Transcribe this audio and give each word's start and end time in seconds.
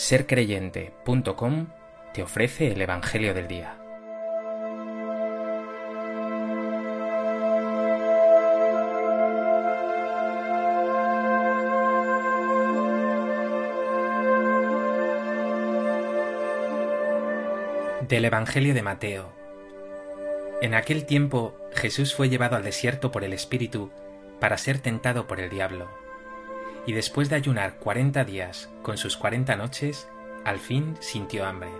sercreyente.com 0.00 1.66
te 2.14 2.22
ofrece 2.22 2.72
el 2.72 2.80
Evangelio 2.80 3.34
del 3.34 3.46
Día. 3.46 3.76
Del 18.08 18.24
Evangelio 18.24 18.72
de 18.72 18.82
Mateo. 18.82 19.30
En 20.62 20.72
aquel 20.74 21.04
tiempo 21.04 21.54
Jesús 21.74 22.14
fue 22.14 22.30
llevado 22.30 22.56
al 22.56 22.64
desierto 22.64 23.12
por 23.12 23.22
el 23.22 23.34
Espíritu 23.34 23.90
para 24.40 24.56
ser 24.56 24.78
tentado 24.78 25.26
por 25.26 25.40
el 25.40 25.50
diablo 25.50 25.99
y 26.86 26.92
después 26.92 27.28
de 27.28 27.36
ayunar 27.36 27.78
cuarenta 27.78 28.24
días 28.24 28.70
con 28.82 28.96
sus 28.96 29.16
cuarenta 29.16 29.56
noches, 29.56 30.08
al 30.44 30.58
fin 30.58 30.96
sintió 31.00 31.46
hambre. 31.46 31.70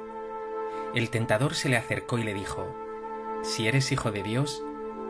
El 0.95 1.11
tentador 1.11 1.55
se 1.55 1.69
le 1.69 1.77
acercó 1.77 2.19
y 2.19 2.25
le 2.25 2.35
dijo, 2.35 2.75
Si 3.43 3.69
eres 3.69 3.93
hijo 3.93 4.11
de 4.11 4.23
Dios, 4.23 4.63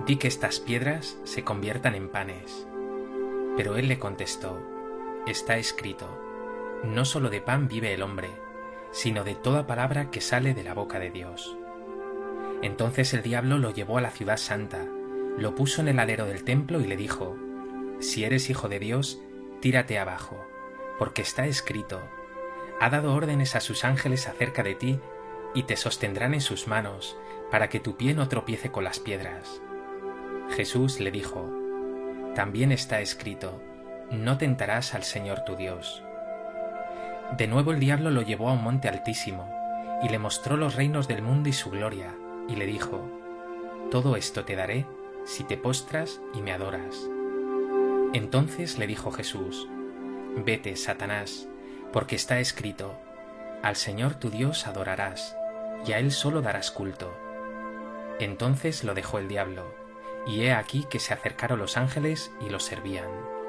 di 0.07 0.17
que 0.17 0.29
estas 0.29 0.61
piedras 0.61 1.19
se 1.25 1.43
conviertan 1.43 1.95
en 1.95 2.09
panes. 2.09 2.67
Pero 3.57 3.77
él 3.77 3.89
le 3.89 3.99
contestó, 3.99 4.63
Está 5.27 5.57
escrito, 5.59 6.07
no 6.85 7.05
solo 7.05 7.29
de 7.29 7.41
pan 7.41 7.69
vive 7.69 7.93
el 7.93 8.03
hombre, 8.03 8.31
sino 8.93 9.25
de 9.25 9.35
toda 9.35 9.67
palabra 9.67 10.11
que 10.11 10.21
sale 10.21 10.55
de 10.55 10.65
la 10.65 10.75
boca 10.75 10.99
de 10.99 11.11
Dios. 11.11 11.57
Entonces 12.63 13.15
el 13.15 13.23
diablo 13.23 13.59
lo 13.59 13.71
llevó 13.71 13.99
a 13.99 14.03
la 14.03 14.11
ciudad 14.11 14.37
santa, 14.37 14.87
lo 15.39 15.55
puso 15.55 15.81
en 15.81 15.89
el 15.89 15.99
alero 15.99 16.27
del 16.27 16.45
templo 16.45 16.81
y 16.81 16.87
le 16.87 16.97
dijo, 16.97 17.37
Si 18.01 18.25
eres 18.25 18.51
hijo 18.51 18.69
de 18.69 18.79
Dios, 18.79 19.21
tírate 19.61 19.99
abajo, 19.99 20.47
porque 20.99 21.23
está 21.23 21.47
escrito, 21.47 22.01
ha 22.81 22.91
dado 22.91 23.15
órdenes 23.15 23.57
a 23.57 23.61
sus 23.61 23.85
ángeles 23.85 24.27
acerca 24.27 24.63
de 24.63 24.75
ti, 24.75 25.01
y 25.55 25.65
te 25.65 25.77
sostendrán 25.77 26.35
en 26.35 26.41
sus 26.41 26.67
manos, 26.67 27.17
para 27.51 27.69
que 27.69 27.81
tu 27.81 27.97
pie 27.97 28.15
no 28.15 28.29
tropiece 28.29 28.71
con 28.71 28.85
las 28.85 29.01
piedras. 29.01 29.61
Jesús 30.51 31.01
le 31.01 31.11
dijo, 31.11 31.51
también 32.35 32.73
está 32.73 33.01
escrito, 33.01 33.61
no 34.11 34.39
tentarás 34.39 34.95
al 34.95 35.05
Señor 35.05 35.45
tu 35.45 35.57
Dios. 35.57 36.03
De 37.37 37.47
nuevo 37.47 37.73
el 37.73 37.81
diablo 37.81 38.11
lo 38.11 38.23
llevó 38.23 38.49
a 38.49 38.53
un 38.53 38.63
monte 38.63 38.89
altísimo, 38.89 39.49
y 40.03 40.09
le 40.09 40.19
mostró 40.19 40.57
los 40.57 40.75
reinos 40.75 41.07
del 41.07 41.23
mundo 41.23 41.49
y 41.49 41.53
su 41.53 41.71
gloria, 41.71 42.15
y 42.49 42.57
le 42.57 42.67
dijo, 42.67 43.09
Todo 43.91 44.17
esto 44.17 44.45
te 44.45 44.57
daré 44.57 44.87
si 45.25 45.45
te 45.45 45.57
postras 45.57 46.21
y 46.35 46.41
me 46.41 46.53
adoras. 46.53 47.09
Entonces 48.13 48.79
le 48.79 48.87
dijo 48.89 49.13
Jesús, 49.13 49.69
Vete, 50.37 50.75
Satanás, 50.77 51.49
porque 51.93 52.17
está 52.17 52.41
escrito, 52.41 52.99
Al 53.63 53.77
Señor 53.77 54.15
tu 54.15 54.31
Dios 54.31 54.67
adorarás, 54.67 55.37
y 55.87 55.93
a 55.93 55.99
Él 55.99 56.11
solo 56.11 56.43
darás 56.43 56.71
culto. 56.71 57.17
Entonces 58.19 58.83
lo 58.83 58.95
dejó 58.95 59.19
el 59.19 59.29
diablo, 59.29 59.75
y 60.27 60.43
he 60.43 60.53
aquí 60.53 60.87
que 60.91 60.99
se 60.99 61.15
acercaron 61.15 61.61
los 61.61 61.77
ángeles 61.77 62.33
y 62.45 62.51
lo 62.51 62.59
servían. 62.59 63.40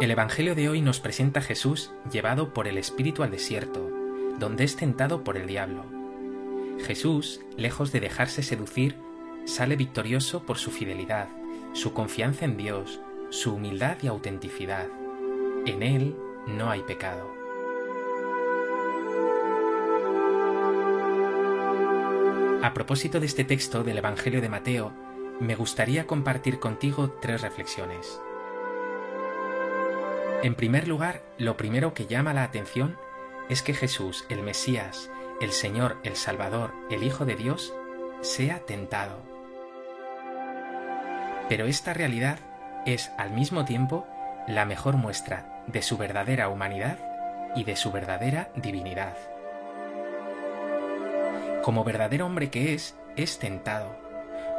El 0.00 0.12
Evangelio 0.12 0.54
de 0.54 0.68
hoy 0.68 0.80
nos 0.80 1.00
presenta 1.00 1.40
a 1.40 1.42
Jesús 1.42 1.90
llevado 2.08 2.54
por 2.54 2.68
el 2.68 2.78
Espíritu 2.78 3.24
al 3.24 3.32
desierto, 3.32 3.90
donde 4.38 4.62
es 4.62 4.76
tentado 4.76 5.24
por 5.24 5.36
el 5.36 5.48
diablo. 5.48 5.84
Jesús, 6.86 7.40
lejos 7.56 7.90
de 7.90 7.98
dejarse 7.98 8.44
seducir, 8.44 8.94
sale 9.44 9.74
victorioso 9.74 10.46
por 10.46 10.56
su 10.56 10.70
fidelidad, 10.70 11.28
su 11.72 11.94
confianza 11.94 12.44
en 12.44 12.56
Dios, 12.56 13.00
su 13.30 13.56
humildad 13.56 13.96
y 14.00 14.06
autenticidad. 14.06 14.86
En 15.66 15.82
Él 15.82 16.14
no 16.46 16.70
hay 16.70 16.82
pecado. 16.82 17.28
A 22.62 22.72
propósito 22.72 23.18
de 23.18 23.26
este 23.26 23.42
texto 23.42 23.82
del 23.82 23.98
Evangelio 23.98 24.40
de 24.40 24.48
Mateo, 24.48 24.92
me 25.40 25.56
gustaría 25.56 26.06
compartir 26.06 26.60
contigo 26.60 27.10
tres 27.20 27.42
reflexiones. 27.42 28.20
En 30.42 30.54
primer 30.54 30.86
lugar, 30.86 31.22
lo 31.36 31.56
primero 31.56 31.94
que 31.94 32.06
llama 32.06 32.32
la 32.32 32.44
atención 32.44 32.96
es 33.48 33.62
que 33.62 33.74
Jesús, 33.74 34.24
el 34.28 34.42
Mesías, 34.42 35.10
el 35.40 35.50
Señor, 35.50 35.96
el 36.04 36.14
Salvador, 36.14 36.72
el 36.90 37.02
Hijo 37.02 37.24
de 37.24 37.34
Dios, 37.34 37.74
sea 38.20 38.60
tentado. 38.60 39.20
Pero 41.48 41.66
esta 41.66 41.92
realidad 41.92 42.38
es 42.86 43.10
al 43.18 43.32
mismo 43.32 43.64
tiempo 43.64 44.06
la 44.46 44.64
mejor 44.64 44.96
muestra 44.96 45.64
de 45.66 45.82
su 45.82 45.96
verdadera 45.96 46.48
humanidad 46.48 46.98
y 47.56 47.64
de 47.64 47.74
su 47.74 47.90
verdadera 47.90 48.50
divinidad. 48.54 49.16
Como 51.64 51.82
verdadero 51.82 52.26
hombre 52.26 52.48
que 52.48 52.74
es, 52.74 52.94
es 53.16 53.40
tentado. 53.40 53.96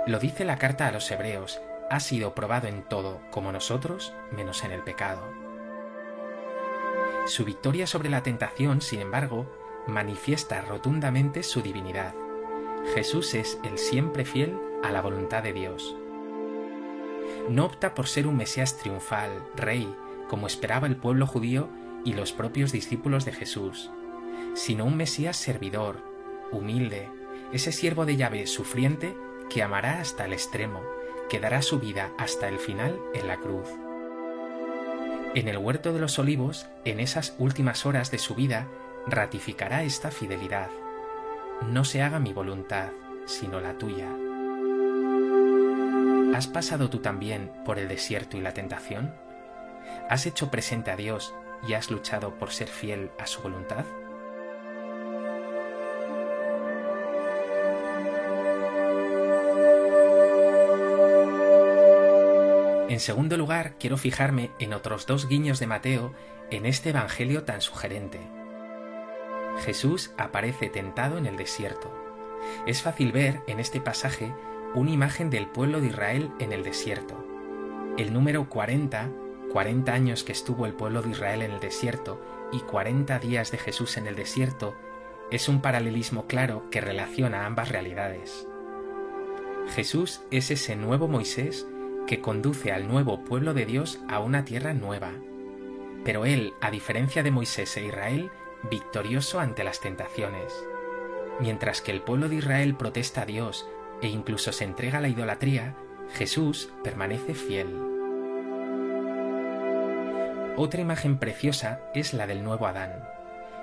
Lo 0.07 0.19
dice 0.19 0.43
la 0.43 0.57
carta 0.57 0.87
a 0.87 0.91
los 0.91 1.09
hebreos, 1.09 1.61
ha 1.89 2.01
sido 2.01 2.35
probado 2.35 2.67
en 2.67 2.83
todo, 2.83 3.21
como 3.31 3.53
nosotros, 3.53 4.13
menos 4.31 4.63
en 4.65 4.73
el 4.73 4.83
pecado. 4.83 5.48
Su 7.29 7.45
victoria 7.45 7.85
sobre 7.85 8.09
la 8.09 8.23
tentación, 8.23 8.81
sin 8.81 9.01
embargo, 9.01 9.45
manifiesta 9.85 10.61
rotundamente 10.61 11.43
su 11.43 11.61
divinidad. 11.61 12.15
Jesús 12.95 13.35
es 13.35 13.59
el 13.63 13.77
siempre 13.77 14.25
fiel 14.25 14.57
a 14.81 14.91
la 14.91 15.03
voluntad 15.03 15.43
de 15.43 15.53
Dios. 15.53 15.95
No 17.47 17.65
opta 17.65 17.93
por 17.93 18.07
ser 18.07 18.25
un 18.25 18.35
Mesías 18.35 18.77
triunfal, 18.77 19.43
rey, 19.55 19.95
como 20.27 20.47
esperaba 20.47 20.87
el 20.87 20.97
pueblo 20.97 21.27
judío 21.27 21.69
y 22.03 22.13
los 22.13 22.33
propios 22.33 22.71
discípulos 22.71 23.25
de 23.25 23.33
Jesús, 23.33 23.91
sino 24.55 24.85
un 24.85 24.97
Mesías 24.97 25.37
servidor, 25.37 26.01
humilde, 26.51 27.11
ese 27.53 27.71
siervo 27.71 28.07
de 28.07 28.15
llave 28.15 28.47
sufriente 28.47 29.15
que 29.51 29.61
amará 29.61 29.99
hasta 29.99 30.25
el 30.25 30.33
extremo, 30.33 30.81
que 31.29 31.39
dará 31.39 31.61
su 31.61 31.77
vida 31.77 32.11
hasta 32.17 32.47
el 32.47 32.57
final 32.57 32.99
en 33.13 33.27
la 33.27 33.37
cruz. 33.37 33.69
En 35.39 35.47
el 35.47 35.57
huerto 35.57 35.93
de 35.93 36.01
los 36.01 36.19
olivos, 36.19 36.67
en 36.83 36.99
esas 36.99 37.33
últimas 37.37 37.85
horas 37.85 38.11
de 38.11 38.17
su 38.17 38.35
vida, 38.35 38.67
ratificará 39.07 39.83
esta 39.83 40.11
fidelidad. 40.11 40.67
No 41.65 41.85
se 41.85 42.01
haga 42.01 42.19
mi 42.19 42.33
voluntad, 42.33 42.89
sino 43.25 43.61
la 43.61 43.77
tuya. 43.77 44.09
¿Has 46.35 46.47
pasado 46.47 46.89
tú 46.89 46.99
también 46.99 47.53
por 47.63 47.79
el 47.79 47.87
desierto 47.87 48.35
y 48.35 48.41
la 48.41 48.53
tentación? 48.53 49.15
¿Has 50.09 50.25
hecho 50.25 50.51
presente 50.51 50.91
a 50.91 50.97
Dios 50.97 51.33
y 51.65 51.71
has 51.71 51.89
luchado 51.89 52.35
por 52.35 52.51
ser 52.51 52.67
fiel 52.67 53.09
a 53.17 53.25
su 53.25 53.41
voluntad? 53.41 53.85
En 62.89 62.99
segundo 62.99 63.37
lugar, 63.37 63.75
quiero 63.79 63.97
fijarme 63.97 64.49
en 64.57 64.73
otros 64.73 65.05
dos 65.05 65.27
guiños 65.27 65.59
de 65.59 65.67
Mateo 65.67 66.11
en 66.49 66.65
este 66.65 66.89
Evangelio 66.89 67.43
tan 67.43 67.61
sugerente. 67.61 68.19
Jesús 69.63 70.11
aparece 70.17 70.69
tentado 70.69 71.19
en 71.19 71.27
el 71.27 71.37
desierto. 71.37 71.93
Es 72.65 72.81
fácil 72.81 73.11
ver 73.11 73.41
en 73.45 73.59
este 73.59 73.79
pasaje 73.79 74.33
una 74.73 74.89
imagen 74.89 75.29
del 75.29 75.45
pueblo 75.45 75.81
de 75.81 75.87
Israel 75.89 76.31
en 76.39 76.51
el 76.51 76.63
desierto. 76.63 77.23
El 77.99 78.11
número 78.11 78.49
40, 78.49 79.11
40 79.51 79.93
años 79.93 80.23
que 80.23 80.31
estuvo 80.31 80.65
el 80.65 80.73
pueblo 80.73 81.03
de 81.03 81.11
Israel 81.11 81.43
en 81.43 81.51
el 81.51 81.59
desierto 81.59 82.19
y 82.51 82.61
40 82.61 83.19
días 83.19 83.51
de 83.51 83.59
Jesús 83.59 83.97
en 83.97 84.07
el 84.07 84.15
desierto, 84.15 84.75
es 85.29 85.47
un 85.47 85.61
paralelismo 85.61 86.25
claro 86.25 86.67
que 86.71 86.81
relaciona 86.81 87.45
ambas 87.45 87.69
realidades. 87.69 88.47
Jesús 89.75 90.21
es 90.31 90.49
ese 90.49 90.75
nuevo 90.75 91.07
Moisés 91.07 91.67
que 92.09 92.21
conduce 92.21 92.71
al 92.71 92.87
nuevo 92.87 93.23
pueblo 93.23 93.53
de 93.53 93.67
Dios 93.67 93.99
a 94.09 94.17
una 94.17 94.43
tierra 94.43 94.73
nueva. 94.73 95.11
Pero 96.03 96.25
él, 96.25 96.55
a 96.59 96.71
diferencia 96.71 97.21
de 97.21 97.29
Moisés 97.29 97.77
e 97.77 97.85
Israel, 97.85 98.31
victorioso 98.71 99.39
ante 99.39 99.63
las 99.63 99.79
tentaciones. 99.79 100.51
Mientras 101.39 101.83
que 101.83 101.91
el 101.91 102.01
pueblo 102.01 102.27
de 102.27 102.37
Israel 102.37 102.73
protesta 102.73 103.21
a 103.21 103.25
Dios 103.27 103.69
e 104.01 104.07
incluso 104.07 104.51
se 104.51 104.63
entrega 104.63 104.97
a 104.97 105.01
la 105.01 105.09
idolatría, 105.09 105.75
Jesús 106.15 106.73
permanece 106.83 107.35
fiel. 107.35 107.67
Otra 110.57 110.81
imagen 110.81 111.19
preciosa 111.19 111.79
es 111.93 112.15
la 112.15 112.25
del 112.25 112.43
nuevo 112.43 112.65
Adán. 112.65 113.03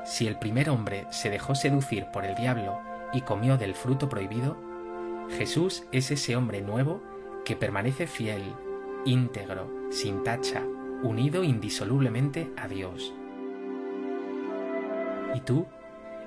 Si 0.04 0.28
el 0.28 0.38
primer 0.38 0.70
hombre 0.70 1.08
se 1.10 1.31
dejó 1.31 1.56
seducir 1.56 2.06
por 2.12 2.25
el 2.25 2.37
diablo 2.37 2.78
y 3.12 3.22
comió 3.22 3.56
del 3.56 3.75
fruto 3.75 4.08
prohibido, 4.08 4.56
Jesús 5.37 5.82
es 5.90 6.12
ese 6.12 6.37
hombre 6.37 6.60
nuevo 6.60 7.02
que 7.46 7.54
permanece 7.54 8.08
fiel, 8.08 8.43
íntegro, 9.04 9.70
sin 9.90 10.25
tacha, 10.25 10.64
unido 11.04 11.44
indisolublemente 11.44 12.50
a 12.56 12.66
Dios. 12.66 13.14
¿Y 15.32 15.40
tú? 15.43 15.66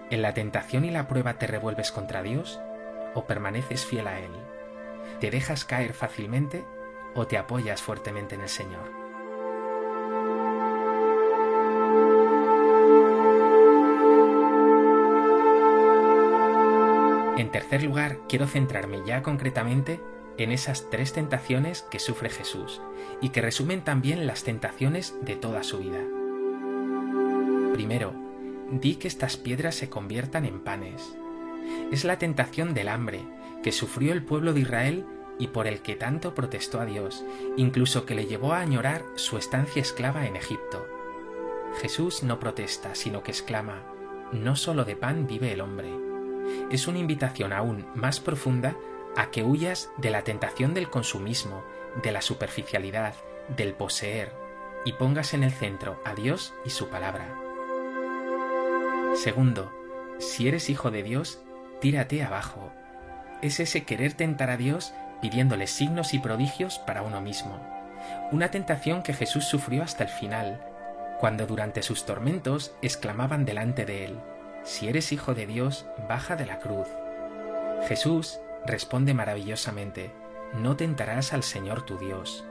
¿En 0.09 0.21
la 0.21 0.33
tentación 0.33 0.85
y 0.85 0.91
la 0.91 1.09
prueba 1.09 1.33
te 1.33 1.45
revuelves 1.45 1.91
contra 1.91 2.23
Dios? 2.23 2.59
o 3.15 3.25
permaneces 3.25 3.85
fiel 3.85 4.07
a 4.07 4.19
Él? 4.19 4.31
¿Te 5.19 5.31
dejas 5.31 5.65
caer 5.65 5.93
fácilmente 5.93 6.63
o 7.15 7.27
te 7.27 7.37
apoyas 7.37 7.81
fuertemente 7.81 8.35
en 8.35 8.41
el 8.41 8.49
Señor? 8.49 8.91
En 17.37 17.51
tercer 17.51 17.83
lugar, 17.83 18.19
quiero 18.29 18.47
centrarme 18.47 19.01
ya 19.05 19.23
concretamente 19.23 19.99
en 20.43 20.51
esas 20.51 20.89
tres 20.89 21.13
tentaciones 21.13 21.83
que 21.83 21.99
sufre 21.99 22.29
Jesús 22.29 22.81
y 23.21 23.29
que 23.29 23.41
resumen 23.41 23.81
también 23.83 24.27
las 24.27 24.43
tentaciones 24.43 25.15
de 25.21 25.35
toda 25.35 25.63
su 25.63 25.79
vida. 25.79 25.99
Primero, 27.73 28.13
di 28.71 28.95
que 28.95 29.07
estas 29.07 29.37
piedras 29.37 29.75
se 29.75 29.89
conviertan 29.89 30.45
en 30.45 30.59
panes. 30.59 31.15
Es 31.91 32.03
la 32.03 32.19
tentación 32.19 32.73
del 32.73 32.89
hambre 32.89 33.21
que 33.63 33.71
sufrió 33.71 34.13
el 34.13 34.23
pueblo 34.23 34.53
de 34.53 34.61
Israel 34.61 35.05
y 35.37 35.47
por 35.47 35.67
el 35.67 35.81
que 35.81 35.95
tanto 35.95 36.35
protestó 36.35 36.79
a 36.79 36.85
Dios, 36.85 37.23
incluso 37.55 38.05
que 38.05 38.15
le 38.15 38.25
llevó 38.25 38.53
a 38.53 38.59
añorar 38.59 39.03
su 39.15 39.37
estancia 39.37 39.81
esclava 39.81 40.27
en 40.27 40.35
Egipto. 40.35 40.85
Jesús 41.81 42.23
no 42.23 42.39
protesta, 42.39 42.95
sino 42.95 43.23
que 43.23 43.31
exclama, 43.31 43.83
no 44.31 44.55
solo 44.55 44.83
de 44.85 44.95
pan 44.95 45.27
vive 45.27 45.53
el 45.53 45.61
hombre. 45.61 45.89
Es 46.71 46.87
una 46.87 46.99
invitación 46.99 47.53
aún 47.53 47.85
más 47.95 48.19
profunda 48.19 48.75
a 49.19 49.31
que 49.31 49.43
huyas 49.43 49.89
de 49.97 50.11
la 50.11 50.21
tentación 50.21 50.73
del 50.73 50.89
consumismo, 50.89 51.61
de 52.01 52.13
la 52.13 52.21
superficialidad, 52.21 53.15
del 53.49 53.73
poseer, 53.73 54.31
y 54.85 54.93
pongas 54.93 55.33
en 55.33 55.43
el 55.43 55.51
centro 55.51 56.01
a 56.05 56.15
Dios 56.15 56.53
y 56.63 56.69
su 56.69 56.87
palabra. 56.87 57.35
Segundo, 59.15 59.73
si 60.19 60.47
eres 60.47 60.69
hijo 60.69 60.89
de 60.89 61.03
Dios, 61.03 61.41
tírate 61.81 62.23
abajo. 62.23 62.71
Es 63.41 63.59
ese 63.59 63.83
querer 63.83 64.13
tentar 64.13 64.49
a 64.49 64.55
Dios 64.55 64.93
pidiéndole 65.21 65.67
signos 65.67 66.13
y 66.13 66.19
prodigios 66.19 66.79
para 66.79 67.01
uno 67.01 67.19
mismo. 67.19 67.59
Una 68.31 68.51
tentación 68.51 69.03
que 69.03 69.11
Jesús 69.11 69.43
sufrió 69.43 69.83
hasta 69.83 70.05
el 70.05 70.09
final, 70.09 70.65
cuando 71.19 71.45
durante 71.45 71.81
sus 71.81 72.05
tormentos 72.05 72.73
exclamaban 72.81 73.43
delante 73.43 73.85
de 73.85 74.05
él, 74.05 74.19
Si 74.63 74.87
eres 74.87 75.11
hijo 75.11 75.33
de 75.33 75.45
Dios, 75.45 75.85
baja 76.07 76.37
de 76.37 76.45
la 76.45 76.59
cruz. 76.59 76.87
Jesús 77.87 78.39
responde 78.65 79.13
maravillosamente, 79.13 80.11
No 80.53 80.75
tentarás 80.75 81.33
al 81.33 81.43
Señor 81.43 81.83
tu 81.83 81.97
Dios. 81.97 82.45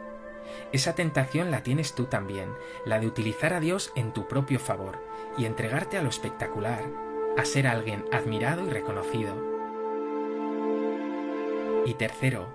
Esa 0.73 0.95
tentación 0.95 1.51
la 1.51 1.63
tienes 1.63 1.95
tú 1.95 2.07
también, 2.07 2.51
la 2.85 3.01
de 3.01 3.07
utilizar 3.07 3.53
a 3.53 3.61
Dios 3.61 3.93
en 3.95 4.13
tu 4.13 4.29
propio 4.29 4.59
favor 4.59 4.99
y 5.37 5.45
entregarte 5.45 5.99
a 5.99 6.03
lo 6.03 6.09
espectacular, 6.09 6.85
a 7.37 7.45
ser 7.45 7.67
alguien 7.67 8.05
admirado 8.13 8.67
y 8.67 8.71
reconocido. 8.71 9.35
Y 11.87 11.95
tercero, 11.95 12.49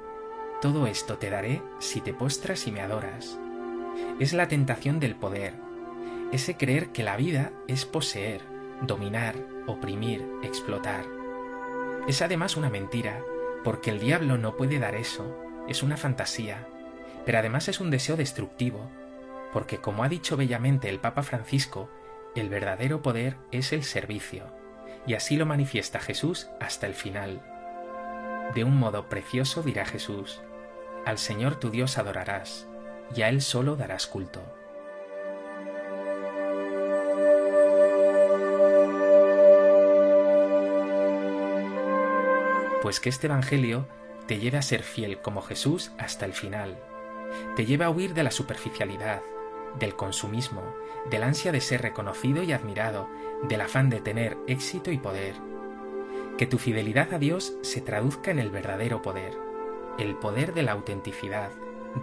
todo 0.62 0.88
esto 0.88 1.18
te 1.18 1.30
daré 1.30 1.62
si 1.80 2.02
te 2.02 2.14
postras 2.14 2.68
y 2.68 2.72
me 2.72 2.82
adoras. 2.82 3.38
Es 4.20 4.34
la 4.34 4.48
tentación 4.48 5.00
del 5.00 5.16
poder, 5.16 5.54
ese 6.32 6.56
creer 6.58 6.90
que 6.90 7.04
la 7.04 7.16
vida 7.16 7.52
es 7.68 7.86
poseer, 7.86 8.42
dominar, 8.82 9.36
oprimir, 9.68 10.26
explotar. 10.42 11.06
Es 12.08 12.22
además 12.22 12.58
una 12.58 12.70
mentira, 12.70 13.24
porque 13.64 13.92
el 13.92 14.00
diablo 14.00 14.38
no 14.38 14.56
puede 14.56 14.80
dar 14.80 14.96
eso, 14.96 15.38
es 15.68 15.84
una 15.84 15.98
fantasía, 15.98 16.68
pero 17.26 17.40
además 17.40 17.68
es 17.68 17.80
un 17.80 17.90
deseo 17.90 18.18
destructivo, 18.18 18.90
porque 19.54 19.78
como 19.78 20.04
ha 20.04 20.10
dicho 20.10 20.36
bellamente 20.36 20.90
el 20.90 21.00
Papa 21.00 21.24
Francisco, 21.24 21.90
el 22.36 22.50
verdadero 22.50 23.02
poder 23.02 23.38
es 23.52 23.72
el 23.74 23.84
servicio, 23.84 24.46
y 25.06 25.14
así 25.14 25.38
lo 25.38 25.46
manifiesta 25.46 26.00
Jesús 26.00 26.50
hasta 26.60 26.88
el 26.88 26.94
final. 26.94 27.42
De 28.56 28.64
un 28.64 28.78
modo 28.78 29.08
precioso 29.08 29.62
dirá 29.64 29.86
Jesús, 29.86 30.42
Al 31.06 31.18
Señor 31.18 31.56
tu 31.56 31.70
Dios 31.70 31.98
adorarás, 31.98 32.68
y 33.16 33.22
a 33.22 33.30
Él 33.30 33.42
solo 33.42 33.76
darás 33.76 34.08
culto. 34.08 34.42
Pues 42.84 43.00
que 43.00 43.08
este 43.08 43.28
Evangelio 43.28 43.88
te 44.28 44.40
lleve 44.40 44.58
a 44.58 44.62
ser 44.62 44.84
fiel 44.84 45.22
como 45.22 45.42
Jesús 45.42 45.94
hasta 45.98 46.26
el 46.26 46.34
final, 46.34 46.78
te 47.56 47.66
lleve 47.66 47.86
a 47.86 47.90
huir 47.90 48.14
de 48.14 48.24
la 48.24 48.32
superficialidad, 48.32 49.22
del 49.80 49.96
consumismo, 49.96 50.64
del 51.10 51.24
ansia 51.24 51.54
de 51.54 51.62
ser 51.62 51.82
reconocido 51.82 52.44
y 52.44 52.52
admirado, 52.52 53.08
del 53.44 53.62
afán 53.62 53.90
de 53.90 54.02
tener 54.02 54.38
éxito 54.48 54.92
y 54.92 54.98
poder. 54.98 55.36
Que 56.38 56.46
tu 56.46 56.58
fidelidad 56.58 57.14
a 57.14 57.20
Dios 57.20 57.54
se 57.62 57.80
traduzca 57.80 58.32
en 58.32 58.40
el 58.40 58.52
verdadero 58.52 59.02
poder, 59.02 59.32
el 59.98 60.16
poder 60.16 60.54
de 60.54 60.64
la 60.64 60.74
autenticidad, 60.74 61.52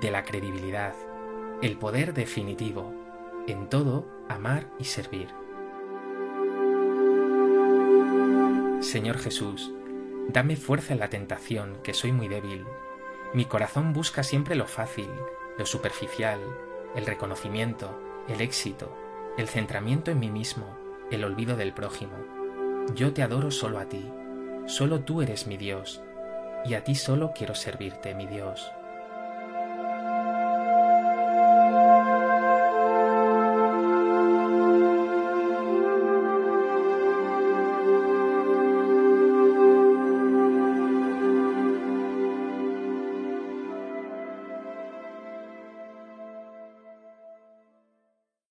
de 0.01 0.11
la 0.11 0.25
credibilidad, 0.25 0.95
el 1.61 1.77
poder 1.77 2.15
definitivo, 2.15 2.95
en 3.47 3.69
todo 3.69 4.07
amar 4.31 4.71
y 4.79 4.85
servir. 4.85 5.29
Señor 8.81 9.19
Jesús, 9.19 9.75
dame 10.33 10.57
fuerza 10.57 10.93
en 10.93 11.01
la 11.01 11.09
tentación, 11.09 11.79
que 11.83 11.95
soy 11.95 12.13
muy 12.13 12.29
débil. 12.29 12.65
Mi 13.35 13.45
corazón 13.45 13.93
busca 13.93 14.23
siempre 14.23 14.55
lo 14.55 14.67
fácil, 14.67 15.09
lo 15.59 15.67
superficial, 15.67 16.41
el 16.95 17.07
reconocimiento, 17.07 18.01
el 18.29 18.41
éxito, 18.41 18.97
el 19.39 19.49
centramiento 19.49 20.11
en 20.11 20.19
mí 20.19 20.31
mismo, 20.31 20.77
el 21.11 21.25
olvido 21.25 21.57
del 21.57 21.73
prójimo. 21.73 22.17
Yo 22.95 23.13
te 23.13 23.23
adoro 23.23 23.51
solo 23.51 23.79
a 23.79 23.87
ti, 23.87 24.11
solo 24.67 25.01
tú 25.01 25.23
eres 25.23 25.47
mi 25.47 25.57
Dios, 25.57 26.03
y 26.65 26.75
a 26.75 26.85
ti 26.85 26.95
solo 26.95 27.33
quiero 27.35 27.55
servirte, 27.55 28.15
mi 28.15 28.27
Dios. 28.27 28.71